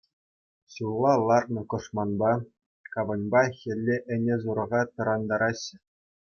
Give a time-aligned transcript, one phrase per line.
[0.75, 2.31] Ҫулла лартнӑ кӑшманпа,
[2.93, 5.75] кавӑнпа хӗлле ӗне-сурӑха тӑрантараҫҫӗ.